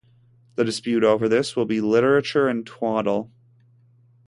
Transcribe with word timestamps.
The 0.55 0.65
dispute 0.65 1.03
over 1.03 1.29
this 1.29 1.55
will 1.55 1.67
be 1.67 1.79
literature 1.79 2.47
and 2.47 2.65
twaddle. 2.65 3.29